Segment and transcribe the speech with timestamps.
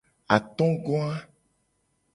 [0.35, 1.13] Atogoa.